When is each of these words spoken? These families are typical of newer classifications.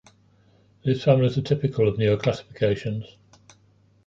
These 0.83 1.03
families 1.03 1.37
are 1.37 1.43
typical 1.43 1.87
of 1.87 1.99
newer 1.99 2.17
classifications. 2.17 3.17